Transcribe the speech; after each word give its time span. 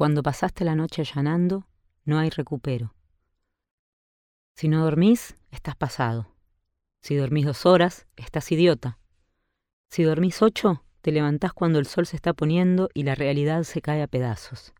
Cuando 0.00 0.22
pasaste 0.22 0.64
la 0.64 0.74
noche 0.74 1.02
allanando, 1.02 1.66
no 2.06 2.18
hay 2.18 2.30
recupero. 2.30 2.94
Si 4.56 4.66
no 4.66 4.82
dormís, 4.82 5.36
estás 5.50 5.76
pasado. 5.76 6.34
Si 7.02 7.16
dormís 7.16 7.44
dos 7.44 7.66
horas, 7.66 8.06
estás 8.16 8.50
idiota. 8.50 8.98
Si 9.90 10.02
dormís 10.02 10.40
ocho, 10.40 10.82
te 11.02 11.12
levantás 11.12 11.52
cuando 11.52 11.78
el 11.78 11.84
sol 11.84 12.06
se 12.06 12.16
está 12.16 12.32
poniendo 12.32 12.88
y 12.94 13.02
la 13.02 13.14
realidad 13.14 13.62
se 13.64 13.82
cae 13.82 14.00
a 14.00 14.06
pedazos. 14.06 14.72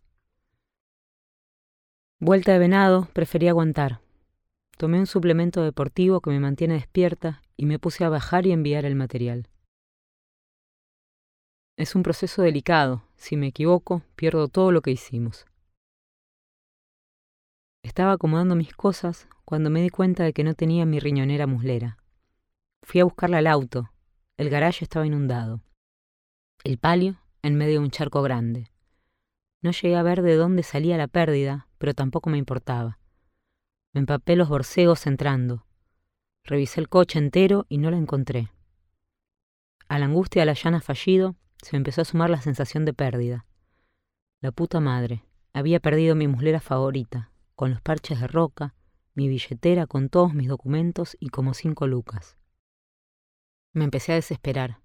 Vuelta 2.19 2.55
de 2.55 2.59
venado, 2.59 3.07
preferí 3.13 3.47
aguantar. 3.47 4.01
Tomé 4.79 5.01
un 5.01 5.07
suplemento 5.07 5.63
deportivo 5.63 6.23
que 6.23 6.31
me 6.31 6.41
mantiene 6.41 6.73
despierta 6.73 7.43
y 7.59 7.67
me 7.67 7.79
puse 7.79 8.05
a 8.05 8.09
bajar 8.09 8.47
y 8.47 8.53
enviar 8.53 8.87
el 8.87 8.97
material. 8.97 9.51
Es 11.81 11.95
un 11.95 12.03
proceso 12.03 12.43
delicado. 12.43 13.03
Si 13.17 13.39
me 13.39 13.47
equivoco, 13.47 14.03
pierdo 14.15 14.49
todo 14.49 14.71
lo 14.71 14.83
que 14.83 14.91
hicimos. 14.91 15.47
Estaba 17.83 18.13
acomodando 18.13 18.55
mis 18.55 18.75
cosas 18.75 19.27
cuando 19.47 19.71
me 19.71 19.81
di 19.81 19.89
cuenta 19.89 20.23
de 20.25 20.35
que 20.35 20.45
no 20.45 20.53
tenía 20.53 20.85
mi 20.85 21.01
riñonera 21.01 21.47
muslera. 21.47 21.97
Fui 22.83 23.01
a 23.01 23.05
buscarla 23.05 23.39
al 23.39 23.47
auto. 23.47 23.91
El 24.37 24.51
garaje 24.51 24.85
estaba 24.85 25.07
inundado. 25.07 25.63
El 26.65 26.77
palio 26.77 27.17
en 27.41 27.57
medio 27.57 27.81
de 27.81 27.87
un 27.87 27.91
charco 27.91 28.21
grande. 28.21 28.71
No 29.63 29.71
llegué 29.71 29.97
a 29.97 30.03
ver 30.03 30.21
de 30.21 30.37
dónde 30.37 30.63
salía 30.63 30.99
la 30.99 31.09
pérdida, 31.09 31.67
pero 31.79 31.95
tampoco 31.95 32.29
me 32.29 32.37
importaba. 32.37 32.99
Me 33.95 34.01
empapé 34.01 34.37
los 34.37 34.51
borcegos 34.51 35.07
entrando. 35.07 35.65
Revisé 36.45 36.79
el 36.79 36.91
coche 36.91 37.19
entero 37.19 37.65
y 37.71 37.79
no 37.79 37.91
la 37.91 37.97
encontré. 37.97 38.51
A 39.89 39.99
la 39.99 40.05
angustia 40.05 40.43
de 40.43 40.47
la 40.47 40.53
llana 40.53 40.83
fallido 40.83 41.37
se 41.63 41.71
me 41.73 41.79
empezó 41.79 42.03
a 42.03 42.05
sumar 42.05 42.31
la 42.31 42.41
sensación 42.41 42.85
de 42.85 42.93
pérdida. 42.93 43.47
La 44.41 44.53
puta 44.53 44.81
madre. 44.81 45.25
Había 45.53 45.81
perdido 45.81 46.15
mi 46.15 46.29
muslera 46.29 46.61
favorita, 46.61 47.33
con 47.57 47.71
los 47.71 47.81
parches 47.81 48.21
de 48.21 48.29
roca, 48.29 48.75
mi 49.15 49.29
billetera 49.29 49.87
con 49.87 50.09
todos 50.09 50.33
mis 50.33 50.49
documentos 50.49 51.17
y 51.21 51.29
como 51.29 51.55
cinco 51.55 51.87
lucas. 51.87 52.39
Me 53.73 53.85
empecé 53.85 54.13
a 54.13 54.15
desesperar. 54.17 54.81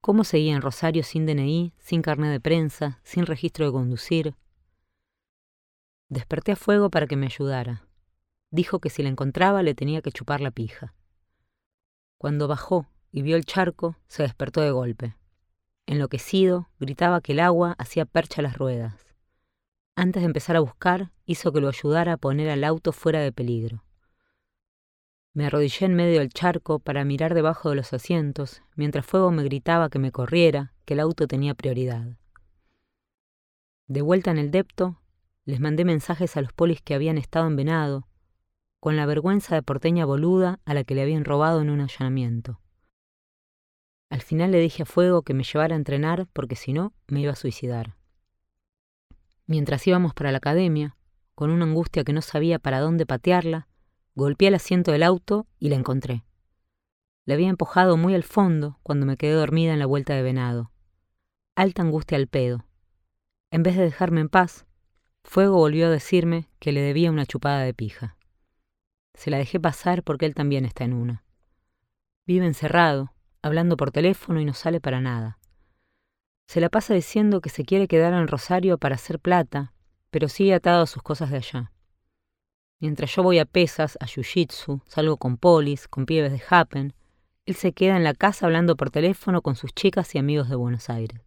¿Cómo 0.00 0.24
seguía 0.24 0.54
en 0.54 0.62
Rosario 0.62 1.04
sin 1.04 1.26
DNI, 1.26 1.74
sin 1.78 2.02
carnet 2.02 2.32
de 2.32 2.40
prensa, 2.40 3.00
sin 3.04 3.24
registro 3.24 3.66
de 3.66 3.72
conducir? 3.72 4.36
Desperté 6.08 6.52
a 6.52 6.56
fuego 6.56 6.90
para 6.90 7.06
que 7.06 7.16
me 7.16 7.26
ayudara. 7.26 7.86
Dijo 8.50 8.80
que 8.80 8.90
si 8.90 9.02
la 9.02 9.08
encontraba 9.08 9.62
le 9.62 9.74
tenía 9.74 10.02
que 10.02 10.12
chupar 10.12 10.40
la 10.40 10.50
pija. 10.50 10.94
Cuando 12.18 12.48
bajó 12.48 12.88
y 13.10 13.22
vio 13.22 13.36
el 13.36 13.44
charco, 13.44 13.96
se 14.08 14.24
despertó 14.24 14.60
de 14.60 14.72
golpe. 14.72 15.16
Enloquecido, 15.86 16.68
gritaba 16.78 17.20
que 17.20 17.32
el 17.32 17.40
agua 17.40 17.74
hacía 17.78 18.04
percha 18.04 18.42
las 18.42 18.56
ruedas. 18.56 19.14
Antes 19.94 20.22
de 20.22 20.26
empezar 20.26 20.56
a 20.56 20.60
buscar, 20.60 21.10
hizo 21.26 21.52
que 21.52 21.60
lo 21.60 21.68
ayudara 21.68 22.14
a 22.14 22.16
poner 22.16 22.48
al 22.48 22.64
auto 22.64 22.92
fuera 22.92 23.20
de 23.20 23.32
peligro. 23.32 23.84
Me 25.34 25.46
arrodillé 25.46 25.86
en 25.86 25.94
medio 25.94 26.18
del 26.18 26.28
charco 26.28 26.78
para 26.78 27.04
mirar 27.04 27.34
debajo 27.34 27.70
de 27.70 27.76
los 27.76 27.92
asientos, 27.92 28.62
mientras 28.76 29.06
Fuego 29.06 29.30
me 29.30 29.44
gritaba 29.44 29.88
que 29.88 29.98
me 29.98 30.12
corriera, 30.12 30.74
que 30.84 30.94
el 30.94 31.00
auto 31.00 31.26
tenía 31.26 31.54
prioridad. 31.54 32.18
De 33.86 34.02
vuelta 34.02 34.30
en 34.30 34.38
el 34.38 34.50
depto, 34.50 35.00
les 35.44 35.58
mandé 35.58 35.84
mensajes 35.84 36.36
a 36.36 36.42
los 36.42 36.52
polis 36.52 36.82
que 36.82 36.94
habían 36.94 37.18
estado 37.18 37.46
en 37.46 37.56
Venado, 37.56 38.06
con 38.78 38.96
la 38.96 39.06
vergüenza 39.06 39.54
de 39.54 39.62
porteña 39.62 40.04
boluda 40.04 40.60
a 40.64 40.74
la 40.74 40.84
que 40.84 40.94
le 40.94 41.02
habían 41.02 41.24
robado 41.24 41.60
en 41.60 41.70
un 41.70 41.80
allanamiento. 41.80 42.60
Al 44.12 44.20
final 44.20 44.52
le 44.52 44.60
dije 44.60 44.84
a 44.84 44.86
Fuego 44.86 45.22
que 45.22 45.34
me 45.34 45.42
llevara 45.42 45.74
a 45.74 45.78
entrenar 45.78 46.28
porque 46.32 46.54
si 46.54 46.72
no 46.72 46.92
me 47.08 47.20
iba 47.20 47.32
a 47.32 47.36
suicidar. 47.36 47.96
Mientras 49.46 49.86
íbamos 49.86 50.14
para 50.14 50.30
la 50.30 50.38
academia, 50.38 50.96
con 51.34 51.50
una 51.50 51.64
angustia 51.64 52.04
que 52.04 52.12
no 52.12 52.22
sabía 52.22 52.60
para 52.60 52.78
dónde 52.78 53.06
patearla, 53.06 53.68
Golpeé 54.14 54.48
el 54.48 54.54
asiento 54.54 54.92
del 54.92 55.04
auto 55.04 55.46
y 55.58 55.70
la 55.70 55.76
encontré. 55.76 56.22
La 57.24 57.34
había 57.34 57.48
empujado 57.48 57.96
muy 57.96 58.14
al 58.14 58.24
fondo 58.24 58.78
cuando 58.82 59.06
me 59.06 59.16
quedé 59.16 59.32
dormida 59.32 59.72
en 59.72 59.78
la 59.78 59.86
vuelta 59.86 60.14
de 60.14 60.22
venado. 60.22 60.70
Alta 61.56 61.80
angustia 61.80 62.18
al 62.18 62.26
pedo. 62.26 62.66
En 63.50 63.62
vez 63.62 63.76
de 63.76 63.84
dejarme 63.84 64.20
en 64.20 64.28
paz, 64.28 64.66
Fuego 65.24 65.56
volvió 65.56 65.86
a 65.86 65.90
decirme 65.90 66.50
que 66.58 66.72
le 66.72 66.82
debía 66.82 67.10
una 67.10 67.24
chupada 67.24 67.60
de 67.60 67.72
pija. 67.72 68.18
Se 69.14 69.30
la 69.30 69.38
dejé 69.38 69.58
pasar 69.58 70.02
porque 70.02 70.26
él 70.26 70.34
también 70.34 70.66
está 70.66 70.84
en 70.84 70.92
una. 70.92 71.24
Vive 72.26 72.44
encerrado, 72.44 73.11
hablando 73.42 73.76
por 73.76 73.90
teléfono 73.90 74.40
y 74.40 74.44
no 74.44 74.54
sale 74.54 74.80
para 74.80 75.00
nada. 75.00 75.38
Se 76.46 76.60
la 76.60 76.68
pasa 76.68 76.94
diciendo 76.94 77.40
que 77.40 77.50
se 77.50 77.64
quiere 77.64 77.88
quedar 77.88 78.12
en 78.14 78.28
Rosario 78.28 78.78
para 78.78 78.94
hacer 78.94 79.18
plata, 79.18 79.72
pero 80.10 80.28
sigue 80.28 80.54
atado 80.54 80.82
a 80.82 80.86
sus 80.86 81.02
cosas 81.02 81.30
de 81.30 81.38
allá. 81.38 81.72
Mientras 82.80 83.14
yo 83.14 83.22
voy 83.22 83.38
a 83.38 83.44
pesas, 83.44 83.96
a 84.00 84.06
jiu-jitsu, 84.06 84.82
salgo 84.86 85.16
con 85.16 85.36
polis, 85.36 85.88
con 85.88 86.04
piebes 86.04 86.32
de 86.32 86.42
Happen, 86.48 86.94
él 87.46 87.54
se 87.54 87.72
queda 87.72 87.96
en 87.96 88.04
la 88.04 88.14
casa 88.14 88.46
hablando 88.46 88.76
por 88.76 88.90
teléfono 88.90 89.42
con 89.42 89.56
sus 89.56 89.72
chicas 89.72 90.14
y 90.14 90.18
amigos 90.18 90.48
de 90.48 90.56
Buenos 90.56 90.90
Aires. 90.90 91.20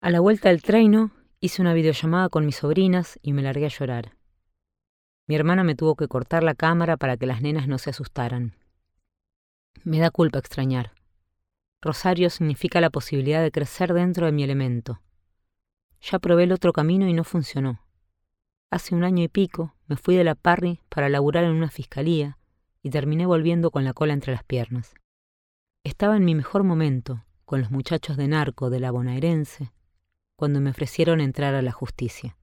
A 0.00 0.10
la 0.10 0.20
vuelta 0.20 0.48
del 0.48 0.62
treino, 0.62 1.12
hice 1.38 1.62
una 1.62 1.74
videollamada 1.74 2.28
con 2.28 2.44
mis 2.44 2.56
sobrinas 2.56 3.18
y 3.22 3.32
me 3.32 3.42
largué 3.42 3.66
a 3.66 3.68
llorar. 3.68 4.16
Mi 5.28 5.36
hermana 5.36 5.64
me 5.64 5.76
tuvo 5.76 5.94
que 5.94 6.08
cortar 6.08 6.42
la 6.42 6.54
cámara 6.54 6.96
para 6.96 7.16
que 7.16 7.26
las 7.26 7.40
nenas 7.40 7.68
no 7.68 7.78
se 7.78 7.90
asustaran. 7.90 8.54
Me 9.84 9.98
da 9.98 10.10
culpa 10.10 10.38
extrañar. 10.38 10.92
Rosario 11.80 12.30
significa 12.30 12.80
la 12.80 12.90
posibilidad 12.90 13.42
de 13.42 13.50
crecer 13.50 13.92
dentro 13.92 14.26
de 14.26 14.32
mi 14.32 14.44
elemento. 14.44 15.00
Ya 16.00 16.18
probé 16.18 16.44
el 16.44 16.52
otro 16.52 16.72
camino 16.72 17.08
y 17.08 17.12
no 17.12 17.24
funcionó. 17.24 17.80
Hace 18.70 18.94
un 18.94 19.04
año 19.04 19.22
y 19.22 19.28
pico 19.28 19.74
me 19.86 19.96
fui 19.96 20.16
de 20.16 20.24
la 20.24 20.34
Parry 20.34 20.80
para 20.88 21.08
laburar 21.08 21.44
en 21.44 21.50
una 21.50 21.70
fiscalía 21.70 22.38
y 22.82 22.90
terminé 22.90 23.26
volviendo 23.26 23.70
con 23.70 23.84
la 23.84 23.92
cola 23.92 24.12
entre 24.12 24.32
las 24.32 24.44
piernas. 24.44 24.94
Estaba 25.84 26.16
en 26.16 26.24
mi 26.24 26.34
mejor 26.34 26.62
momento, 26.62 27.24
con 27.44 27.60
los 27.60 27.70
muchachos 27.70 28.16
de 28.16 28.28
narco 28.28 28.70
de 28.70 28.80
la 28.80 28.92
bonaerense, 28.92 29.72
cuando 30.36 30.60
me 30.60 30.70
ofrecieron 30.70 31.20
entrar 31.20 31.54
a 31.54 31.62
la 31.62 31.72
justicia. 31.72 32.36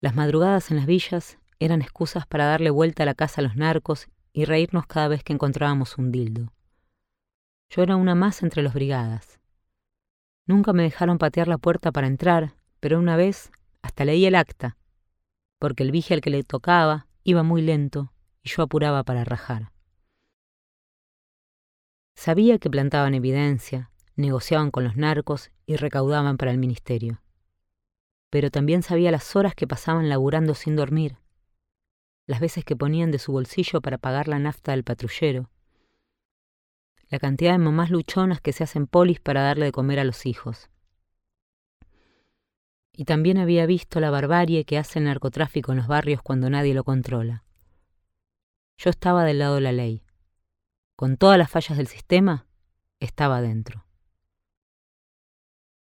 Las 0.00 0.14
madrugadas 0.14 0.70
en 0.70 0.78
las 0.78 0.86
villas 0.86 1.38
eran 1.60 1.82
excusas 1.82 2.26
para 2.26 2.46
darle 2.46 2.70
vuelta 2.70 3.02
a 3.02 3.06
la 3.06 3.14
casa 3.14 3.40
a 3.40 3.44
los 3.44 3.56
narcos 3.56 4.08
y 4.32 4.44
reírnos 4.44 4.86
cada 4.86 5.08
vez 5.08 5.22
que 5.22 5.32
encontrábamos 5.32 5.98
un 5.98 6.10
dildo. 6.10 6.52
Yo 7.70 7.82
era 7.82 7.96
una 7.96 8.14
más 8.14 8.42
entre 8.42 8.62
los 8.62 8.74
brigadas. 8.74 9.40
Nunca 10.46 10.72
me 10.72 10.82
dejaron 10.82 11.18
patear 11.18 11.48
la 11.48 11.58
puerta 11.58 11.92
para 11.92 12.06
entrar, 12.06 12.54
pero 12.80 12.98
una 12.98 13.16
vez 13.16 13.50
hasta 13.82 14.04
leí 14.04 14.26
el 14.26 14.34
acta, 14.34 14.76
porque 15.58 15.82
el 15.82 15.92
vigil 15.92 16.20
que 16.20 16.30
le 16.30 16.42
tocaba 16.42 17.06
iba 17.24 17.42
muy 17.42 17.62
lento 17.62 18.12
y 18.42 18.50
yo 18.50 18.62
apuraba 18.62 19.04
para 19.04 19.24
rajar. 19.24 19.72
Sabía 22.14 22.58
que 22.58 22.70
plantaban 22.70 23.14
evidencia, 23.14 23.90
negociaban 24.16 24.70
con 24.70 24.84
los 24.84 24.96
narcos 24.96 25.50
y 25.66 25.76
recaudaban 25.76 26.36
para 26.36 26.50
el 26.50 26.58
ministerio. 26.58 27.22
Pero 28.30 28.50
también 28.50 28.82
sabía 28.82 29.10
las 29.10 29.34
horas 29.36 29.54
que 29.54 29.66
pasaban 29.66 30.08
laburando 30.08 30.54
sin 30.54 30.76
dormir, 30.76 31.16
las 32.26 32.40
veces 32.40 32.64
que 32.64 32.76
ponían 32.76 33.10
de 33.10 33.18
su 33.18 33.32
bolsillo 33.32 33.80
para 33.80 33.98
pagar 33.98 34.28
la 34.28 34.38
nafta 34.38 34.72
del 34.72 34.84
patrullero, 34.84 35.50
la 37.08 37.18
cantidad 37.18 37.52
de 37.52 37.58
mamás 37.58 37.90
luchonas 37.90 38.40
que 38.40 38.52
se 38.52 38.64
hacen 38.64 38.86
polis 38.86 39.20
para 39.20 39.42
darle 39.42 39.66
de 39.66 39.72
comer 39.72 39.98
a 39.98 40.04
los 40.04 40.24
hijos 40.26 40.70
y 42.92 43.04
también 43.04 43.38
había 43.38 43.66
visto 43.66 44.00
la 44.00 44.10
barbarie 44.10 44.64
que 44.64 44.78
hace 44.78 44.98
el 44.98 45.06
narcotráfico 45.06 45.72
en 45.72 45.78
los 45.78 45.86
barrios 45.86 46.22
cuando 46.22 46.50
nadie 46.50 46.74
lo 46.74 46.84
controla. 46.84 47.44
Yo 48.76 48.90
estaba 48.90 49.24
del 49.24 49.38
lado 49.38 49.56
de 49.56 49.60
la 49.62 49.72
ley. 49.72 50.04
Con 50.96 51.16
todas 51.16 51.38
las 51.38 51.50
fallas 51.50 51.78
del 51.78 51.86
sistema, 51.86 52.46
estaba 53.00 53.40
dentro. 53.40 53.86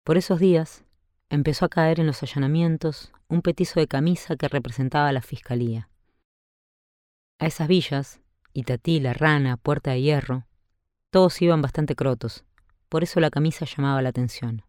Por 0.04 0.18
esos 0.18 0.40
días, 0.40 0.86
empezó 1.30 1.66
a 1.66 1.70
caer 1.70 2.00
en 2.00 2.08
los 2.08 2.22
allanamientos 2.24 3.14
un 3.28 3.42
petizo 3.42 3.80
de 3.80 3.88
camisa 3.88 4.36
que 4.36 4.48
representaba 4.48 5.10
a 5.10 5.14
la 5.14 5.22
fiscalía. 5.22 5.90
A 7.40 7.46
esas 7.46 7.68
villas, 7.68 8.20
Itatí, 8.54 9.00
La 9.00 9.14
Rana, 9.14 9.58
Puerta 9.58 9.92
de 9.92 10.02
Hierro, 10.02 10.48
todos 11.12 11.40
iban 11.42 11.62
bastante 11.62 11.96
crotos, 11.96 12.46
por 12.90 13.04
eso 13.04 13.20
la 13.20 13.30
camisa 13.30 13.66
llamaba 13.66 14.02
la 14.02 14.10
atención. 14.10 14.64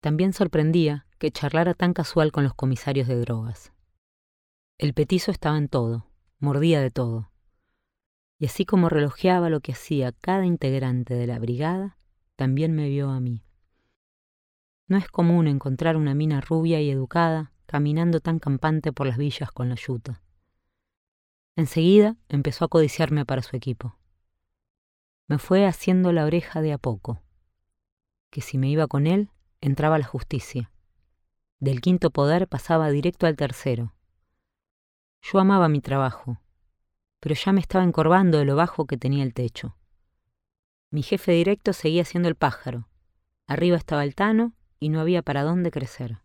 También 0.00 0.32
sorprendía 0.32 1.06
que 1.18 1.30
charlara 1.30 1.74
tan 1.74 1.92
casual 1.92 2.32
con 2.32 2.44
los 2.44 2.54
comisarios 2.54 3.08
de 3.08 3.20
drogas. 3.20 3.72
El 4.78 4.94
petizo 4.94 5.30
estaba 5.30 5.58
en 5.58 5.68
todo, 5.68 6.06
mordía 6.38 6.80
de 6.80 6.90
todo. 6.90 7.30
Y 8.38 8.46
así 8.46 8.64
como 8.64 8.88
relojeaba 8.88 9.50
lo 9.50 9.60
que 9.60 9.72
hacía 9.72 10.12
cada 10.12 10.46
integrante 10.46 11.14
de 11.14 11.26
la 11.26 11.38
brigada, 11.38 11.98
también 12.36 12.74
me 12.74 12.88
vio 12.88 13.10
a 13.10 13.20
mí. 13.20 13.44
No 14.88 14.96
es 14.96 15.08
común 15.08 15.46
encontrar 15.46 15.96
una 15.96 16.14
mina 16.14 16.40
rubia 16.40 16.80
y 16.80 16.90
educada 16.90 17.52
caminando 17.66 18.20
tan 18.20 18.38
campante 18.38 18.92
por 18.92 19.06
las 19.06 19.18
villas 19.18 19.50
con 19.52 19.68
la 19.68 19.76
yuta. 19.76 20.23
Enseguida 21.56 22.16
empezó 22.28 22.64
a 22.64 22.68
codiciarme 22.68 23.24
para 23.24 23.42
su 23.42 23.56
equipo. 23.56 23.96
Me 25.28 25.38
fue 25.38 25.66
haciendo 25.66 26.12
la 26.12 26.24
oreja 26.24 26.60
de 26.60 26.72
a 26.72 26.78
poco, 26.78 27.22
que 28.30 28.40
si 28.40 28.58
me 28.58 28.68
iba 28.68 28.88
con 28.88 29.06
él 29.06 29.30
entraba 29.60 29.98
la 29.98 30.04
justicia. 30.04 30.70
Del 31.60 31.80
quinto 31.80 32.10
poder 32.10 32.48
pasaba 32.48 32.90
directo 32.90 33.26
al 33.26 33.36
tercero. 33.36 33.94
Yo 35.22 35.38
amaba 35.38 35.68
mi 35.68 35.80
trabajo, 35.80 36.40
pero 37.20 37.34
ya 37.34 37.52
me 37.52 37.60
estaba 37.60 37.84
encorvando 37.84 38.38
de 38.38 38.44
lo 38.44 38.56
bajo 38.56 38.86
que 38.86 38.98
tenía 38.98 39.22
el 39.22 39.32
techo. 39.32 39.76
Mi 40.90 41.02
jefe 41.02 41.32
directo 41.32 41.72
seguía 41.72 42.04
siendo 42.04 42.28
el 42.28 42.34
pájaro. 42.34 42.88
Arriba 43.46 43.76
estaba 43.76 44.04
el 44.04 44.14
Tano 44.14 44.52
y 44.78 44.88
no 44.90 45.00
había 45.00 45.22
para 45.22 45.42
dónde 45.42 45.70
crecer. 45.70 46.18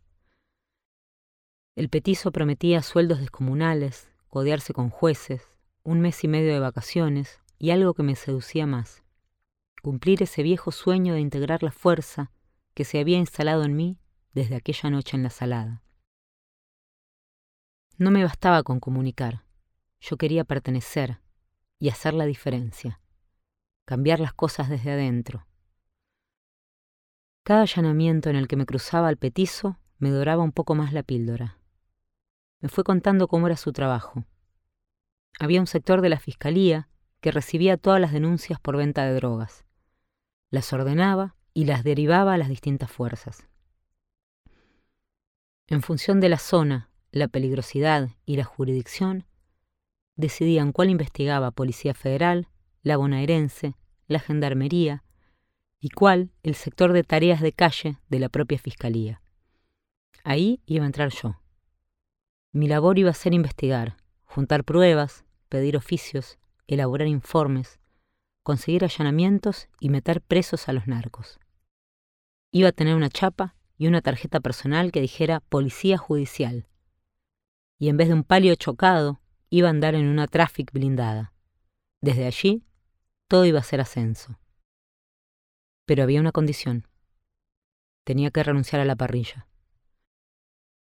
El 1.76 1.90
petizo 1.90 2.32
prometía 2.32 2.82
sueldos 2.82 3.20
descomunales, 3.20 4.09
codearse 4.30 4.74
con 4.74 4.90
jueces, 4.90 5.48
un 5.84 6.02
mes 6.02 6.24
y 6.24 6.28
medio 6.28 6.54
de 6.54 6.60
vacaciones 6.60 7.40
y 7.58 7.72
algo 7.72 7.94
que 7.94 8.04
me 8.04 8.16
seducía 8.16 8.66
más, 8.66 9.04
cumplir 9.82 10.24
ese 10.24 10.44
viejo 10.44 10.72
sueño 10.72 11.14
de 11.14 11.20
integrar 11.20 11.64
la 11.64 11.72
fuerza 11.72 12.32
que 12.74 12.86
se 12.86 13.00
había 13.00 13.18
instalado 13.18 13.64
en 13.64 13.76
mí 13.76 13.98
desde 14.34 14.56
aquella 14.56 14.90
noche 14.90 15.18
en 15.18 15.24
la 15.24 15.30
salada. 15.30 15.84
No 17.98 18.12
me 18.12 18.24
bastaba 18.24 18.64
con 18.64 18.80
comunicar, 18.80 19.44
yo 20.00 20.18
quería 20.18 20.46
pertenecer 20.46 21.20
y 21.80 21.90
hacer 21.90 22.14
la 22.14 22.26
diferencia, 22.26 23.02
cambiar 23.86 24.20
las 24.20 24.34
cosas 24.34 24.70
desde 24.70 24.92
adentro. 24.92 25.46
Cada 27.44 27.62
allanamiento 27.64 28.30
en 28.30 28.36
el 28.36 28.48
que 28.48 28.56
me 28.56 28.66
cruzaba 28.66 29.08
al 29.08 29.18
petizo 29.18 29.80
me 29.98 30.12
doraba 30.12 30.44
un 30.44 30.52
poco 30.52 30.76
más 30.76 30.94
la 30.94 31.04
píldora. 31.04 31.59
Me 32.62 32.70
fue 32.70 32.84
contando 32.84 33.28
cómo 33.28 33.48
era 33.48 33.58
su 33.58 33.72
trabajo. 33.72 34.26
Había 35.40 35.62
un 35.62 35.68
sector 35.68 36.02
de 36.02 36.10
la 36.10 36.20
fiscalía 36.20 36.90
que 37.22 37.32
recibía 37.32 37.78
todas 37.78 38.02
las 38.02 38.12
denuncias 38.12 38.60
por 38.60 38.78
venta 38.78 39.06
de 39.06 39.14
drogas. 39.14 39.66
Las 40.50 40.74
ordenaba 40.74 41.36
y 41.54 41.66
las 41.66 41.84
derivaba 41.84 42.34
a 42.34 42.38
las 42.38 42.50
distintas 42.50 42.92
fuerzas. 42.92 43.48
En 45.68 45.82
función 45.82 46.20
de 46.20 46.30
la 46.30 46.40
zona, 46.40 46.90
la 47.12 47.28
peligrosidad 47.28 48.10
y 48.26 48.38
la 48.38 48.44
jurisdicción, 48.44 49.26
decidían 50.16 50.72
cuál 50.72 50.90
investigaba 50.90 51.52
Policía 51.52 51.94
Federal, 51.94 52.48
la 52.82 52.98
bonaerense, 52.98 53.76
la 54.08 54.20
Gendarmería 54.20 55.04
y 55.80 55.90
cuál 55.90 56.32
el 56.44 56.56
sector 56.56 56.92
de 56.92 57.04
tareas 57.04 57.42
de 57.42 57.54
calle 57.54 58.00
de 58.10 58.20
la 58.20 58.30
propia 58.30 58.58
Fiscalía. 58.58 59.22
Ahí 60.24 60.62
iba 60.66 60.84
a 60.84 60.88
entrar 60.88 61.10
yo. 61.10 61.40
Mi 62.52 62.68
labor 62.68 62.98
iba 62.98 63.12
a 63.12 63.14
ser 63.14 63.34
investigar, 63.34 63.98
juntar 64.26 64.64
pruebas, 64.64 65.24
pedir 65.50 65.78
oficios, 65.78 66.40
elaborar 66.66 67.08
informes, 67.08 67.80
conseguir 68.44 68.84
allanamientos 68.84 69.70
y 69.80 69.90
meter 69.90 70.22
presos 70.22 70.68
a 70.68 70.74
los 70.74 70.88
narcos. 70.88 71.40
Iba 72.52 72.70
a 72.70 72.72
tener 72.72 72.96
una 72.96 73.10
chapa 73.10 73.56
y 73.78 73.88
una 73.88 74.02
tarjeta 74.02 74.40
personal 74.40 74.92
que 74.92 75.02
dijera 75.02 75.42
Policía 75.42 76.00
Judicial. 76.00 76.68
Y 77.80 77.90
en 77.90 77.98
vez 77.98 78.08
de 78.08 78.16
un 78.16 78.24
palio 78.24 78.56
chocado, 78.56 79.22
iba 79.52 79.68
a 79.68 79.72
andar 79.72 79.94
en 79.94 80.08
una 80.08 80.28
traffic 80.28 80.72
blindada. 80.72 81.34
Desde 82.02 82.26
allí, 82.26 82.64
todo 83.28 83.46
iba 83.46 83.60
a 83.60 83.64
ser 83.64 83.80
ascenso. 83.80 84.40
Pero 85.86 86.02
había 86.02 86.20
una 86.20 86.32
condición. 86.32 86.88
Tenía 88.06 88.32
que 88.32 88.42
renunciar 88.42 88.82
a 88.82 88.86
la 88.86 88.96
parrilla. 88.96 89.49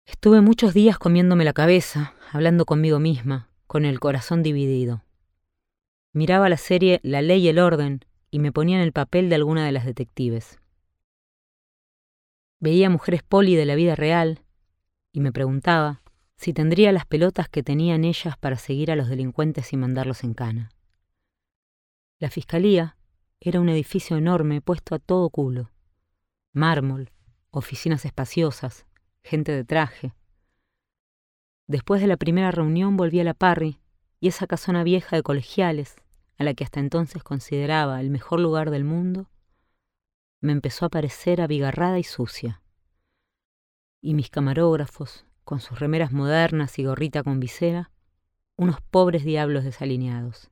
Estuve 0.05 0.41
muchos 0.41 0.75
días 0.75 0.99
comiéndome 0.99 1.45
la 1.45 1.53
cabeza, 1.53 2.15
hablando 2.33 2.65
conmigo 2.65 2.99
misma, 2.99 3.49
con 3.67 3.85
el 3.85 4.01
corazón 4.01 4.43
dividido. 4.43 5.05
Miraba 6.13 6.49
la 6.49 6.57
serie 6.57 7.01
La 7.03 7.23
ley 7.23 7.45
y 7.45 7.49
el 7.49 7.59
orden 7.59 8.05
y 8.31 8.39
me 8.39 8.53
ponía 8.53 8.77
en 8.77 8.83
el 8.83 8.93
papel 8.93 9.29
de 9.29 9.37
alguna 9.37 9.65
de 9.65 9.73
las 9.73 9.85
detectives. 9.85 10.59
Veía 12.59 12.91
mujeres 12.91 13.23
poli 13.23 13.55
de 13.55 13.65
la 13.65 13.75
vida 13.75 13.95
real 13.95 14.43
y 15.13 15.21
me 15.21 15.33
preguntaba 15.33 16.03
si 16.37 16.53
tendría 16.53 16.91
las 16.93 17.07
pelotas 17.07 17.49
que 17.49 17.63
tenían 17.63 18.05
ellas 18.05 18.37
para 18.37 18.57
seguir 18.57 18.91
a 18.91 18.97
los 18.97 19.09
delincuentes 19.09 19.73
y 19.73 19.77
mandarlos 19.77 20.25
en 20.25 20.35
cana. 20.35 20.71
La 22.19 22.31
fiscalía 22.31 22.97
era 23.41 23.61
un 23.61 23.69
edificio 23.69 24.17
enorme 24.17 24.61
puesto 24.61 24.95
a 24.95 24.99
todo 24.99 25.31
culo. 25.31 25.71
Mármol, 26.53 27.11
oficinas 27.51 28.05
espaciosas, 28.05 28.87
gente 29.23 29.53
de 29.53 29.65
traje. 29.65 30.15
Después 31.67 32.01
de 32.01 32.07
la 32.07 32.17
primera 32.17 32.51
reunión 32.51 32.97
volví 32.97 33.21
a 33.21 33.25
la 33.25 33.35
Parry 33.35 33.81
y 34.21 34.29
esa 34.29 34.47
casona 34.47 34.85
vieja 34.85 35.17
de 35.17 35.23
colegiales, 35.23 35.97
a 36.39 36.45
la 36.45 36.55
que 36.55 36.65
hasta 36.65 36.81
entonces 36.81 37.23
consideraba 37.23 38.01
el 38.01 38.11
mejor 38.11 38.41
lugar 38.41 38.71
del 38.71 38.85
mundo, 38.85 39.29
me 40.41 40.53
empezó 40.53 40.87
a 40.87 40.89
parecer 40.89 41.41
abigarrada 41.41 41.99
y 41.99 42.05
sucia. 42.05 42.63
Y 44.01 44.15
mis 44.15 44.29
camarógrafos, 44.29 45.25
con 45.45 45.61
sus 45.61 45.79
remeras 45.79 46.13
modernas 46.13 46.79
y 46.79 46.85
gorrita 46.85 47.23
con 47.23 47.39
visera, 47.39 47.91
unos 48.57 48.81
pobres 48.81 49.25
diablos 49.25 49.65
desalineados. 49.65 50.51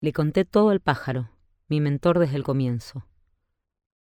Le 0.00 0.12
conté 0.12 0.44
todo 0.44 0.70
al 0.70 0.80
pájaro, 0.80 1.30
mi 1.66 1.80
mentor 1.80 2.20
desde 2.20 2.36
el 2.36 2.44
comienzo. 2.44 3.04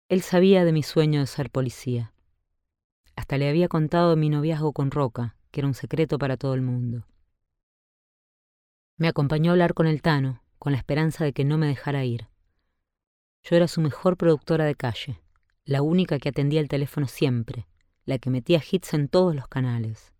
Él 0.08 0.22
sabía 0.22 0.64
de 0.64 0.72
mi 0.72 0.82
sueño 0.82 1.20
de 1.20 1.26
ser 1.26 1.50
policía. 1.50 2.12
Hasta 3.18 3.36
le 3.36 3.48
había 3.48 3.66
contado 3.66 4.14
mi 4.14 4.30
noviazgo 4.30 4.72
con 4.72 4.92
Roca, 4.92 5.34
que 5.50 5.58
era 5.60 5.66
un 5.66 5.74
secreto 5.74 6.18
para 6.18 6.36
todo 6.36 6.54
el 6.54 6.62
mundo. 6.62 7.04
Me 8.96 9.08
acompañó 9.08 9.50
a 9.50 9.54
hablar 9.54 9.74
con 9.74 9.88
el 9.88 10.02
Tano, 10.02 10.40
con 10.60 10.70
la 10.70 10.78
esperanza 10.78 11.24
de 11.24 11.32
que 11.32 11.44
no 11.44 11.58
me 11.58 11.66
dejara 11.66 12.04
ir. 12.04 12.28
Yo 13.42 13.56
era 13.56 13.66
su 13.66 13.80
mejor 13.80 14.16
productora 14.16 14.66
de 14.66 14.76
calle, 14.76 15.20
la 15.64 15.82
única 15.82 16.20
que 16.20 16.28
atendía 16.28 16.60
el 16.60 16.68
teléfono 16.68 17.08
siempre, 17.08 17.66
la 18.04 18.20
que 18.20 18.30
metía 18.30 18.62
hits 18.70 18.94
en 18.94 19.08
todos 19.08 19.34
los 19.34 19.48
canales. 19.48 20.12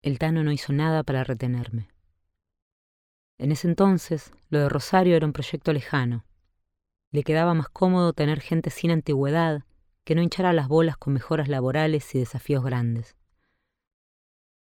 El 0.00 0.18
Tano 0.18 0.42
no 0.42 0.52
hizo 0.52 0.72
nada 0.72 1.02
para 1.02 1.22
retenerme. 1.22 1.90
En 3.36 3.52
ese 3.52 3.68
entonces, 3.68 4.32
lo 4.48 4.60
de 4.60 4.70
Rosario 4.70 5.14
era 5.14 5.26
un 5.26 5.34
proyecto 5.34 5.74
lejano. 5.74 6.24
Le 7.10 7.24
quedaba 7.24 7.52
más 7.52 7.68
cómodo 7.68 8.14
tener 8.14 8.40
gente 8.40 8.70
sin 8.70 8.90
antigüedad 8.90 9.66
que 10.06 10.14
no 10.14 10.22
hinchara 10.22 10.52
las 10.52 10.68
bolas 10.68 10.96
con 10.96 11.14
mejoras 11.14 11.48
laborales 11.48 12.14
y 12.14 12.20
desafíos 12.20 12.62
grandes. 12.62 13.16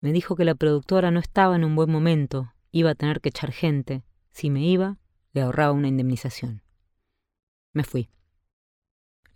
Me 0.01 0.11
dijo 0.11 0.37
que 0.37 0.47
la 0.47 0.55
productora 0.55 1.11
no 1.11 1.21
estaba 1.21 1.55
en 1.55 1.65
un 1.65 1.77
buen 1.77 1.91
momento, 1.91 2.55
iba 2.73 2.93
a 2.93 2.95
tener 2.95 3.21
que 3.21 3.29
echar 3.29 3.53
gente. 3.53 4.05
Si 4.31 4.49
me 4.49 4.65
iba, 4.65 4.97
le 5.35 5.43
ahorraba 5.43 5.73
una 5.73 5.89
indemnización. 5.89 6.63
Me 7.75 7.85
fui. 7.85 8.09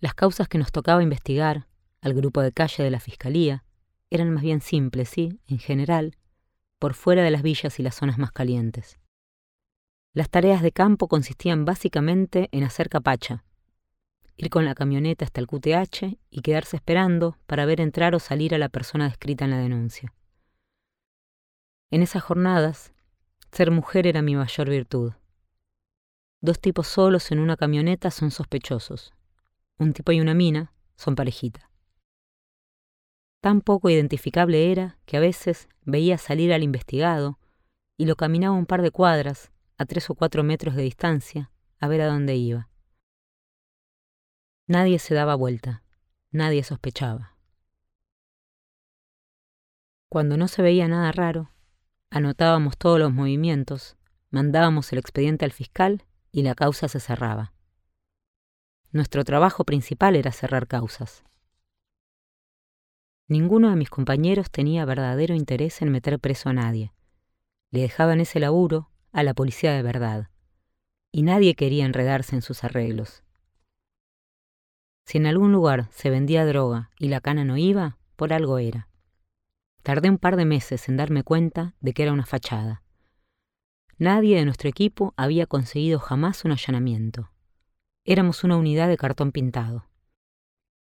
Las 0.01 0.15
causas 0.15 0.49
que 0.49 0.57
nos 0.57 0.73
tocaba 0.73 1.03
investigar, 1.03 1.69
al 2.01 2.15
grupo 2.15 2.41
de 2.41 2.53
calle 2.53 2.83
de 2.83 2.91
la 2.91 2.99
Fiscalía, 2.99 3.67
eran 4.09 4.31
más 4.31 4.43
bien 4.43 4.63
simples, 4.63 5.11
sí, 5.11 5.41
en 5.47 5.59
general, 5.59 6.17
por 6.79 6.95
fuera 6.95 7.23
de 7.23 7.31
las 7.31 7.43
villas 7.43 7.79
y 7.79 7.83
las 7.83 7.97
zonas 7.97 8.17
más 8.17 8.33
calientes. 8.33 8.99
Las 10.15 10.31
tareas 10.31 10.63
de 10.63 10.73
campo 10.73 11.07
consistían 11.07 11.67
básicamente 11.67 12.49
en 12.51 12.65
hacer 12.65 12.89
capacha, 12.89 13.45
ir 14.37 14.51
con 14.51 14.65
la 14.65 14.75
camioneta 14.75 15.25
hasta 15.25 15.41
el 15.41 15.47
QTH 15.47 16.19
y 16.31 16.41
quedarse 16.43 16.77
esperando 16.77 17.37
para 17.47 17.67
ver 17.67 17.81
entrar 17.81 18.15
o 18.15 18.19
salir 18.19 18.55
a 18.55 18.59
la 18.59 18.69
persona 18.69 19.09
descrita 19.09 19.45
en 19.45 19.51
la 19.51 19.59
denuncia. 19.59 20.13
En 21.91 22.03
esas 22.03 22.23
jornadas, 22.23 22.93
ser 23.53 23.71
mujer 23.71 24.07
era 24.07 24.23
mi 24.23 24.35
mayor 24.35 24.71
virtud. 24.71 25.13
Dos 26.41 26.59
tipos 26.59 26.89
solos 26.89 27.31
en 27.31 27.39
una 27.39 27.57
camioneta 27.57 28.11
son 28.11 28.31
sospechosos. 28.31 29.13
Un 29.79 29.93
tipo 29.93 30.11
y 30.13 30.21
una 30.21 30.35
mina 30.35 30.73
son 30.97 31.15
parejita. 31.15 31.71
Tan 33.41 33.61
poco 33.61 33.91
identificable 33.91 34.73
era 34.73 34.99
que 35.05 35.17
a 35.17 35.21
veces 35.21 35.69
veía 35.83 36.17
salir 36.17 36.53
al 36.53 36.63
investigado 36.63 37.39
y 37.99 38.07
lo 38.07 38.17
caminaba 38.17 38.57
un 38.57 38.67
par 38.67 38.83
de 38.83 38.91
cuadras, 38.91 39.53
a 39.79 39.85
tres 39.85 40.09
o 40.11 40.15
cuatro 40.15 40.43
metros 40.43 40.75
de 40.75 40.83
distancia, 40.83 41.51
a 41.79 41.89
ver 41.89 42.01
a 42.01 42.07
dónde 42.07 42.37
iba. 42.37 42.69
Nadie 44.67 44.99
se 44.99 45.15
daba 45.15 45.35
vuelta, 45.35 45.83
nadie 46.31 46.63
sospechaba. 46.63 47.37
Cuando 50.09 50.37
no 50.37 50.49
se 50.49 50.63
veía 50.63 50.89
nada 50.89 51.11
raro, 51.13 51.53
Anotábamos 52.15 52.77
todos 52.77 52.99
los 52.99 53.11
movimientos, 53.11 53.97
mandábamos 54.29 54.93
el 54.93 54.99
expediente 54.99 55.47
al 55.47 55.53
fiscal 55.53 56.05
y 56.31 56.43
la 56.43 56.55
causa 56.55 56.87
se 56.87 57.01
cerraba. 57.01 57.55
Nuestro 58.91 59.25
trabajo 59.25 59.65
principal 59.65 60.15
era 60.15 60.31
cerrar 60.31 60.67
causas. 60.67 61.25
Ninguno 63.29 63.71
de 63.71 63.77
mis 63.77 63.89
compañeros 63.89 64.51
tenía 64.51 64.85
verdadero 64.85 65.35
interés 65.35 65.81
en 65.81 65.91
meter 65.91 66.19
preso 66.19 66.51
a 66.51 66.53
nadie. 66.53 66.93
Le 67.71 67.81
dejaban 67.81 68.21
ese 68.21 68.41
laburo 68.41 68.91
a 69.13 69.23
la 69.23 69.33
policía 69.33 69.73
de 69.73 69.83
verdad. 69.83 70.29
Y 71.13 71.23
nadie 71.23 71.55
quería 71.55 71.87
enredarse 71.87 72.37
en 72.37 72.43
sus 72.43 72.63
arreglos. 72.63 73.22
Si 75.05 75.19
en 75.19 75.27
algún 75.27 75.53
lugar 75.53 75.89
se 75.91 76.11
vendía 76.11 76.47
droga 76.47 76.91
y 76.99 77.09
la 77.09 77.21
cana 77.21 77.45
no 77.45 77.57
iba, 77.57 77.99
por 78.17 78.33
algo 78.33 78.59
era. 78.59 78.89
Tardé 79.83 80.11
un 80.11 80.19
par 80.19 80.37
de 80.37 80.45
meses 80.45 80.89
en 80.89 80.97
darme 80.97 81.25
cuenta 81.25 81.75
de 81.81 81.93
que 81.93 82.05
era 82.05 82.13
una 82.13 82.27
fachada. 82.27 82.83
Nadie 83.99 84.37
de 84.37 84.45
nuestro 84.45 84.69
equipo 84.69 85.13
había 85.17 85.47
conseguido 85.47 85.99
jamás 85.99 86.45
un 86.45 86.53
allanamiento. 86.53 87.31
Éramos 88.05 88.45
una 88.45 88.57
unidad 88.57 88.89
de 88.89 88.97
cartón 88.97 89.33
pintado. 89.33 89.89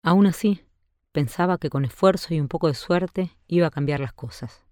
Aún 0.03 0.27
así, 0.27 0.65
pensaba 1.11 1.57
que 1.57 1.69
con 1.69 1.85
esfuerzo 1.85 2.33
y 2.33 2.39
un 2.39 2.47
poco 2.47 2.67
de 2.67 2.73
suerte 2.73 3.31
iba 3.47 3.67
a 3.67 3.71
cambiar 3.71 3.99
las 3.99 4.13
cosas. 4.13 4.65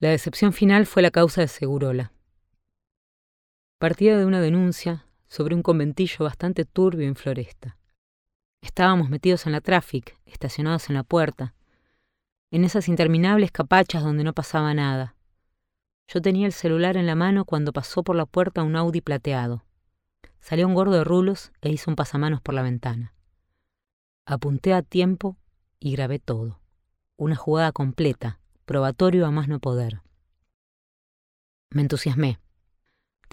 La 0.00 0.10
decepción 0.10 0.52
final 0.52 0.86
fue 0.86 1.02
la 1.02 1.10
causa 1.10 1.40
de 1.40 1.48
Segurola. 1.48 2.12
Partía 3.78 4.18
de 4.18 4.24
una 4.24 4.40
denuncia 4.40 5.06
sobre 5.34 5.56
un 5.56 5.64
conventillo 5.64 6.24
bastante 6.24 6.64
turbio 6.64 7.08
en 7.08 7.16
Floresta. 7.16 7.76
Estábamos 8.62 9.10
metidos 9.10 9.46
en 9.46 9.52
la 9.52 9.60
tráfic, 9.60 10.16
estacionados 10.26 10.88
en 10.90 10.94
la 10.94 11.02
puerta, 11.02 11.56
en 12.52 12.62
esas 12.62 12.86
interminables 12.86 13.50
capachas 13.50 14.04
donde 14.04 14.22
no 14.22 14.32
pasaba 14.32 14.72
nada. 14.74 15.16
Yo 16.06 16.22
tenía 16.22 16.46
el 16.46 16.52
celular 16.52 16.96
en 16.96 17.06
la 17.06 17.16
mano 17.16 17.44
cuando 17.44 17.72
pasó 17.72 18.04
por 18.04 18.14
la 18.14 18.26
puerta 18.26 18.62
un 18.62 18.76
Audi 18.76 19.00
plateado. 19.00 19.64
Salió 20.38 20.68
un 20.68 20.74
gordo 20.74 20.92
de 20.92 21.02
rulos 21.02 21.50
e 21.62 21.70
hizo 21.70 21.90
un 21.90 21.96
pasamanos 21.96 22.40
por 22.40 22.54
la 22.54 22.62
ventana. 22.62 23.12
Apunté 24.26 24.72
a 24.72 24.82
tiempo 24.82 25.36
y 25.80 25.96
grabé 25.96 26.20
todo. 26.20 26.60
Una 27.16 27.34
jugada 27.34 27.72
completa, 27.72 28.38
probatorio 28.66 29.26
a 29.26 29.32
más 29.32 29.48
no 29.48 29.58
poder. 29.58 30.00
Me 31.70 31.82
entusiasmé. 31.82 32.38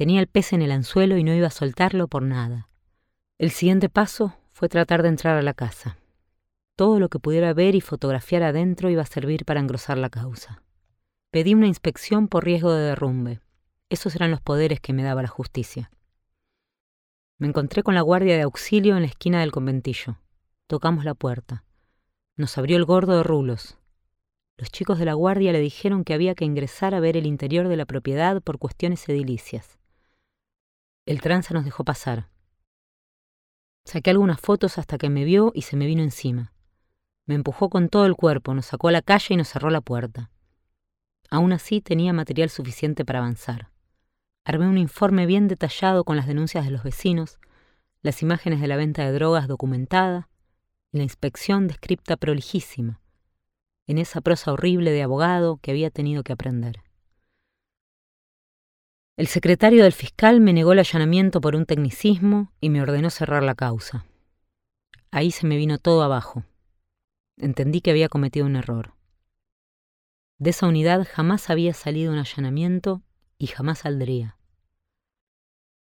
Tenía 0.01 0.20
el 0.20 0.25
pez 0.25 0.51
en 0.53 0.63
el 0.63 0.72
anzuelo 0.72 1.15
y 1.15 1.24
no 1.24 1.31
iba 1.31 1.46
a 1.46 1.51
soltarlo 1.51 2.08
por 2.08 2.24
nada. 2.24 2.67
El 3.38 3.51
siguiente 3.51 3.88
paso 3.88 4.36
fue 4.51 4.67
tratar 4.67 5.03
de 5.03 5.10
entrar 5.10 5.38
a 5.38 5.43
la 5.43 5.53
casa. 5.53 6.00
Todo 6.75 7.00
lo 7.00 7.08
que 7.08 7.20
pudiera 7.20 7.53
ver 7.53 7.75
y 7.75 7.81
fotografiar 7.81 8.41
adentro 8.41 8.89
iba 8.89 9.03
a 9.03 9.05
servir 9.05 9.46
para 9.46 9.60
engrosar 9.60 10.00
la 10.00 10.10
causa. 10.10 10.63
Pedí 11.29 11.53
una 11.53 11.67
inspección 11.67 12.27
por 12.29 12.46
riesgo 12.46 12.74
de 12.74 12.81
derrumbe. 12.81 13.41
Esos 13.91 14.15
eran 14.15 14.31
los 14.31 14.41
poderes 14.41 14.79
que 14.79 14.91
me 14.91 15.03
daba 15.03 15.22
la 15.22 15.27
justicia. 15.27 15.91
Me 17.38 17.46
encontré 17.46 17.84
con 17.84 17.93
la 17.93 18.01
guardia 18.01 18.36
de 18.36 18.41
auxilio 18.41 18.96
en 18.96 19.03
la 19.03 19.08
esquina 19.08 19.41
del 19.41 19.51
conventillo. 19.51 20.17
Tocamos 20.65 21.05
la 21.05 21.13
puerta. 21.13 21.63
Nos 22.38 22.58
abrió 22.58 22.77
el 22.77 22.86
gordo 22.86 23.17
de 23.17 23.22
rulos. 23.22 23.77
Los 24.58 24.72
chicos 24.72 24.98
de 24.98 25.05
la 25.05 25.13
guardia 25.13 25.51
le 25.51 25.60
dijeron 25.60 26.03
que 26.03 26.15
había 26.15 26.34
que 26.34 26.46
ingresar 26.46 26.96
a 26.96 27.00
ver 27.00 27.17
el 27.17 27.27
interior 27.27 27.67
de 27.67 27.77
la 27.77 27.86
propiedad 27.86 28.41
por 28.41 28.58
cuestiones 28.58 29.08
edilicias. 29.08 29.77
El 31.05 31.20
tranza 31.20 31.53
nos 31.53 31.65
dejó 31.65 31.84
pasar. 31.84 32.29
Saqué 33.86 34.12
algunas 34.12 34.39
fotos 34.39 34.77
hasta 34.77 35.00
que 35.00 35.10
me 35.10 35.24
vio 35.24 35.51
y 35.55 35.63
se 35.63 35.75
me 35.75 35.88
vino 35.88 36.03
encima. 36.03 36.53
Me 37.25 37.34
empujó 37.34 37.70
con 37.70 37.89
todo 37.89 38.05
el 38.05 38.15
cuerpo, 38.15 38.53
nos 38.53 38.67
sacó 38.67 38.89
a 38.89 38.91
la 38.91 39.01
calle 39.01 39.34
y 39.34 39.38
nos 39.38 39.50
cerró 39.50 39.72
la 39.72 39.81
puerta. 39.81 40.29
Aún 41.31 41.53
así 41.53 41.81
tenía 41.81 42.13
material 42.13 42.50
suficiente 42.50 43.03
para 43.03 43.20
avanzar. 43.20 43.72
Armé 44.46 44.67
un 44.67 44.77
informe 44.77 45.25
bien 45.25 45.48
detallado 45.48 46.03
con 46.03 46.17
las 46.17 46.27
denuncias 46.27 46.65
de 46.65 46.72
los 46.72 46.84
vecinos, 46.84 47.39
las 48.03 48.22
imágenes 48.22 48.62
de 48.62 48.67
la 48.67 48.75
venta 48.75 49.03
de 49.03 49.12
drogas 49.12 49.48
documentada 49.48 50.29
y 50.91 50.98
la 50.98 51.03
inspección 51.03 51.67
descripta 51.67 52.17
prolijísima, 52.17 53.01
en 53.88 53.98
esa 53.98 54.22
prosa 54.22 54.53
horrible 54.53 54.91
de 54.91 55.01
abogado 55.01 55.58
que 55.58 55.72
había 55.72 55.89
tenido 55.89 56.24
que 56.24 56.34
aprender. 56.34 56.84
El 59.22 59.28
secretario 59.28 59.84
del 59.84 59.94
fiscal 59.94 60.42
me 60.42 60.51
negó 60.51 60.74
el 60.74 60.80
allanamiento 60.80 61.42
por 61.42 61.56
un 61.56 61.68
tecnicismo 61.68 62.51
y 62.60 62.72
me 62.72 62.82
ordenó 62.82 63.12
cerrar 63.12 63.44
la 63.44 63.54
causa. 63.54 64.04
Ahí 65.12 65.30
se 65.30 65.46
me 65.46 65.58
vino 65.58 65.78
todo 65.78 66.01
abajo. 66.01 66.44
Entendí 67.38 67.82
que 67.82 67.92
había 67.92 68.10
cometido 68.10 68.48
un 68.48 68.56
error. 68.56 68.96
De 70.40 70.50
esa 70.50 70.66
unidad 70.66 71.08
jamás 71.08 71.51
había 71.51 71.75
salido 71.75 72.12
un 72.12 72.18
allanamiento 72.18 73.04
y 73.38 73.46
jamás 73.46 73.78
saldría. 73.82 74.40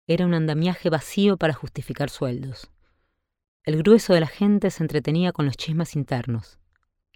Era 0.06 0.26
un 0.26 0.34
andamiaje 0.34 0.90
vacío 0.90 1.38
para 1.38 1.54
justificar 1.54 2.10
sueldos. 2.10 2.70
El 3.64 3.78
grueso 3.78 4.12
de 4.12 4.20
la 4.20 4.26
gente 4.26 4.70
se 4.70 4.84
entretenía 4.84 5.32
con 5.32 5.46
los 5.46 5.56
chismes 5.56 5.96
internos. 5.96 6.58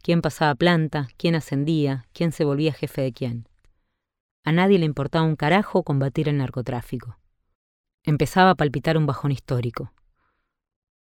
Quién 0.02 0.23
pasaba 0.23 0.54
planta, 0.54 1.07
quién 1.19 1.35
ascendía, 1.35 2.07
quién 2.14 2.33
se 2.33 2.47
volvía 2.47 2.73
jefe 2.73 3.02
de 3.02 3.12
quién. 3.12 3.47
A 4.44 4.52
nadie 4.52 4.78
le 4.78 4.84
importaba 4.84 5.24
un 5.24 5.36
carajo 5.36 5.82
combatir 5.82 6.28
el 6.28 6.36
narcotráfico. 6.36 7.18
Empezaba 8.02 8.50
a 8.50 8.54
palpitar 8.54 8.98
un 8.98 9.06
bajón 9.06 9.32
histórico. 9.32 9.94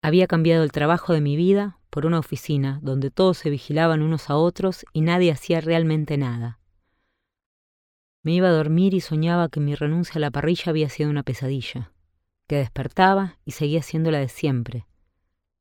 Había 0.00 0.26
cambiado 0.26 0.64
el 0.64 0.72
trabajo 0.72 1.12
de 1.12 1.20
mi 1.20 1.36
vida 1.36 1.78
por 1.90 2.06
una 2.06 2.18
oficina 2.18 2.80
donde 2.82 3.10
todos 3.10 3.36
se 3.36 3.50
vigilaban 3.50 4.00
unos 4.00 4.30
a 4.30 4.36
otros 4.36 4.86
y 4.94 5.02
nadie 5.02 5.30
hacía 5.30 5.60
realmente 5.60 6.16
nada. 6.16 6.58
Me 8.22 8.32
iba 8.32 8.48
a 8.48 8.52
dormir 8.52 8.94
y 8.94 9.02
soñaba 9.02 9.50
que 9.50 9.60
mi 9.60 9.74
renuncia 9.74 10.14
a 10.16 10.20
la 10.20 10.30
parrilla 10.30 10.70
había 10.70 10.88
sido 10.88 11.10
una 11.10 11.22
pesadilla, 11.22 11.92
que 12.48 12.56
despertaba 12.56 13.38
y 13.44 13.50
seguía 13.50 13.82
siendo 13.82 14.10
la 14.10 14.20
de 14.20 14.30
siempre, 14.30 14.86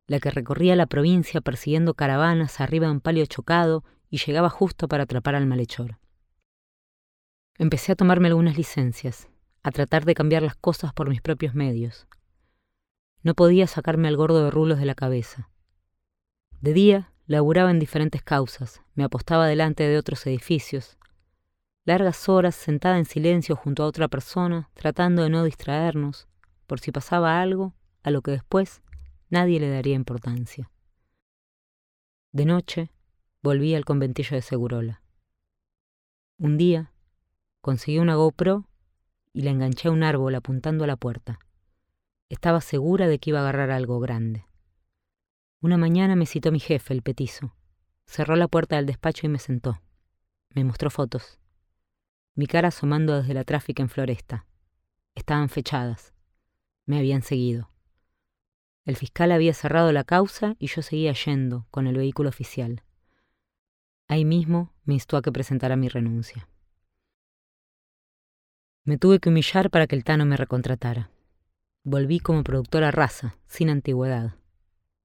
la 0.07 0.21
que 0.21 0.31
recorría 0.31 0.77
la 0.77 0.85
provincia 0.85 1.41
persiguiendo 1.41 1.93
caravanas 1.93 2.61
arriba 2.61 2.87
de 2.87 2.93
un 2.93 3.01
palio 3.01 3.25
chocado 3.25 3.83
y 4.09 4.19
llegaba 4.19 4.49
justo 4.49 4.87
para 4.87 5.03
atrapar 5.03 5.35
al 5.35 5.47
malhechor. 5.47 5.99
Empecé 7.57 7.91
a 7.91 7.95
tomarme 7.95 8.29
algunas 8.29 8.57
licencias, 8.57 9.29
a 9.61 9.71
tratar 9.71 10.05
de 10.05 10.15
cambiar 10.15 10.41
las 10.41 10.55
cosas 10.55 10.91
por 10.93 11.09
mis 11.09 11.21
propios 11.21 11.53
medios. 11.53 12.07
No 13.21 13.35
podía 13.35 13.67
sacarme 13.67 14.07
al 14.07 14.17
gordo 14.17 14.43
de 14.43 14.51
rulos 14.51 14.79
de 14.79 14.85
la 14.85 14.95
cabeza. 14.95 15.49
De 16.61 16.73
día, 16.73 17.11
laburaba 17.27 17.71
en 17.71 17.79
diferentes 17.79 18.23
causas, 18.23 18.81
me 18.95 19.03
apostaba 19.03 19.47
delante 19.47 19.87
de 19.87 19.97
otros 19.97 20.25
edificios. 20.25 20.97
Largas 21.85 22.27
horas 22.27 22.55
sentada 22.55 22.97
en 22.97 23.05
silencio 23.05 23.55
junto 23.55 23.83
a 23.83 23.87
otra 23.87 24.07
persona, 24.07 24.69
tratando 24.73 25.23
de 25.23 25.29
no 25.29 25.43
distraernos, 25.43 26.27
por 26.65 26.79
si 26.79 26.91
pasaba 26.91 27.41
algo 27.41 27.75
a 28.01 28.11
lo 28.11 28.21
que 28.21 28.31
después 28.31 28.81
nadie 29.29 29.59
le 29.59 29.69
daría 29.69 29.95
importancia. 29.95 30.71
De 32.31 32.45
noche, 32.45 32.89
volví 33.41 33.75
al 33.75 33.85
conventillo 33.85 34.35
de 34.35 34.41
Segurola. 34.41 35.01
Un 36.39 36.57
día, 36.57 36.92
Conseguí 37.63 37.97
una 37.97 38.15
GoPro 38.15 38.67
y 39.31 39.43
la 39.43 39.51
enganché 39.51 39.87
a 39.87 39.91
un 39.91 40.03
árbol 40.03 40.35
apuntando 40.35 40.83
a 40.83 40.87
la 40.87 40.97
puerta. 40.97 41.39
Estaba 42.27 42.59
segura 42.59 43.07
de 43.07 43.19
que 43.19 43.29
iba 43.29 43.39
a 43.39 43.43
agarrar 43.43 43.71
algo 43.71 44.01
grande. 44.01 44.45
Una 45.61 45.77
mañana 45.77 46.17
me 46.17 46.25
citó 46.25 46.51
mi 46.51 46.59
jefe, 46.59 46.93
el 46.93 47.03
petizo. 47.03 47.55
Cerró 48.05 48.35
la 48.35 48.49
puerta 48.49 48.75
del 48.75 48.85
despacho 48.85 49.27
y 49.27 49.29
me 49.29 49.39
sentó. 49.39 49.81
Me 50.49 50.65
mostró 50.65 50.89
fotos. 50.89 51.39
Mi 52.35 52.47
cara 52.47 52.67
asomando 52.67 53.15
desde 53.15 53.33
la 53.33 53.45
tráfica 53.45 53.81
en 53.81 53.87
Floresta. 53.87 54.45
Estaban 55.15 55.47
fechadas. 55.47 56.13
Me 56.85 56.97
habían 56.97 57.21
seguido. 57.21 57.69
El 58.83 58.97
fiscal 58.97 59.31
había 59.31 59.53
cerrado 59.53 59.93
la 59.93 60.03
causa 60.03 60.57
y 60.59 60.67
yo 60.67 60.81
seguía 60.81 61.13
yendo 61.13 61.65
con 61.71 61.87
el 61.87 61.95
vehículo 61.95 62.27
oficial. 62.27 62.83
Ahí 64.09 64.25
mismo 64.25 64.73
me 64.83 64.95
instó 64.95 65.15
a 65.15 65.21
que 65.21 65.31
presentara 65.31 65.77
mi 65.77 65.87
renuncia. 65.87 66.49
Me 68.85 68.97
tuve 68.97 69.19
que 69.19 69.29
humillar 69.29 69.69
para 69.69 69.87
que 69.87 69.95
el 69.95 70.03
Tano 70.03 70.25
me 70.25 70.35
recontratara. 70.35 71.09
Volví 71.85 72.19
como 72.19 72.43
productora 72.43 72.91
raza, 72.91 73.37
sin 73.47 73.69
antigüedad. 73.69 74.35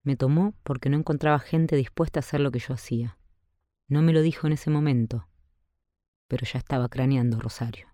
Me 0.02 0.16
tomó 0.16 0.54
porque 0.64 0.88
no 0.88 0.96
encontraba 0.96 1.38
gente 1.38 1.76
dispuesta 1.76 2.18
a 2.18 2.22
hacer 2.22 2.40
lo 2.40 2.50
que 2.50 2.58
yo 2.58 2.74
hacía. 2.74 3.18
No 3.86 4.02
me 4.02 4.12
lo 4.12 4.22
dijo 4.22 4.48
en 4.48 4.54
ese 4.54 4.70
momento, 4.70 5.28
pero 6.26 6.44
ya 6.44 6.58
estaba 6.58 6.88
craneando 6.88 7.38
Rosario. 7.38 7.86